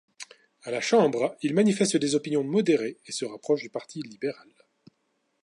A 0.63 0.71
la 0.71 0.81
Chambre, 0.81 1.37
il 1.43 1.53
manifeste 1.53 1.95
des 1.97 2.15
opinions 2.15 2.43
modérées 2.43 2.97
et 3.05 3.11
se 3.11 3.23
rapproche 3.23 3.61
du 3.61 3.69
parti 3.69 4.01
libéral. 4.01 4.49